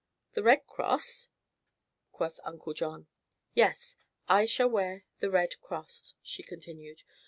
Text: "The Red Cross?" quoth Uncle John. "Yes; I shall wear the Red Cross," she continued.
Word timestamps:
"The 0.33 0.41
Red 0.41 0.65
Cross?" 0.65 1.29
quoth 2.11 2.39
Uncle 2.43 2.73
John. 2.73 3.05
"Yes; 3.53 3.97
I 4.27 4.45
shall 4.45 4.67
wear 4.71 5.05
the 5.19 5.29
Red 5.29 5.61
Cross," 5.61 6.15
she 6.23 6.41
continued. 6.41 7.03